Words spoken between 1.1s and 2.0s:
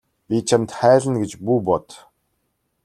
гэж бүү бод.